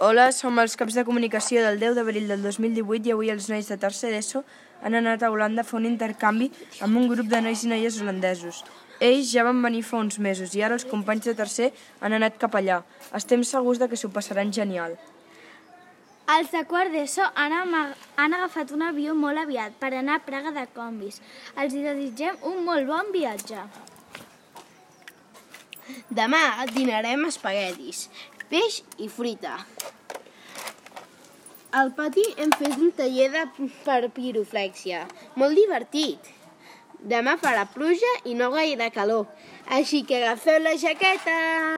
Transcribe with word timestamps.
Hola, 0.00 0.30
som 0.32 0.56
els 0.62 0.78
caps 0.80 0.94
de 0.96 1.02
comunicació 1.04 1.60
del 1.60 1.76
10 1.76 1.98
d'abril 1.98 2.30
del 2.30 2.40
2018 2.40 3.10
i 3.10 3.12
avui 3.12 3.28
els 3.28 3.50
nois 3.52 3.66
de 3.68 3.76
tercer 3.82 4.08
d'ESO 4.14 4.40
han 4.80 4.96
anat 4.96 5.20
a 5.20 5.28
Holanda 5.28 5.60
a 5.60 5.68
fer 5.68 5.76
un 5.76 5.88
intercanvi 5.88 6.48
amb 6.86 6.96
un 6.96 7.10
grup 7.10 7.28
de 7.28 7.42
nois 7.44 7.66
i 7.66 7.68
noies 7.68 7.98
holandesos. 8.00 8.62
Ells 9.10 9.28
ja 9.28 9.44
van 9.44 9.60
venir 9.60 9.82
fa 9.84 10.00
uns 10.00 10.16
mesos 10.16 10.56
i 10.56 10.64
ara 10.64 10.78
els 10.78 10.88
companys 10.88 11.28
de 11.28 11.36
tercer 11.42 11.68
han 12.00 12.16
anat 12.16 12.40
cap 12.40 12.56
allà. 12.56 12.80
Estem 13.20 13.44
segurs 13.44 13.76
de 13.76 13.90
que 13.92 14.00
s'ho 14.00 14.08
passaran 14.08 14.56
genial. 14.56 14.96
Els 16.32 16.48
de 16.56 16.64
quart 16.64 16.96
d'ESO 16.96 17.28
han, 17.36 17.76
han 18.16 18.40
agafat 18.40 18.72
un 18.72 18.88
avió 18.88 19.12
molt 19.12 19.44
aviat 19.44 19.76
per 19.84 19.92
anar 19.92 20.16
a 20.16 20.24
Praga 20.24 20.56
de 20.56 20.64
combis. 20.72 21.20
Els 21.60 21.76
hi 21.76 21.84
desitgem 21.84 22.40
un 22.48 22.64
molt 22.64 22.88
bon 22.88 23.12
viatge. 23.12 23.68
Demà 26.10 26.42
dinarem 26.74 27.24
espaguetis, 27.28 28.08
peix 28.50 28.82
i 28.98 29.08
fruita. 29.08 29.58
Al 31.70 31.92
pati 31.94 32.24
hem 32.42 32.50
fet 32.58 32.74
un 32.82 32.90
taller 32.98 33.28
de, 33.30 33.44
per 33.86 34.00
piroflèxia. 34.16 35.04
Molt 35.38 35.54
divertit. 35.54 36.32
Demà 37.12 37.36
farà 37.40 37.62
pluja 37.70 38.10
i 38.26 38.34
no 38.34 38.50
gaire 38.52 38.90
calor, 38.92 39.28
així 39.78 40.02
que 40.08 40.18
agafeu 40.18 40.58
la 40.64 40.74
jaqueta. 40.82 41.38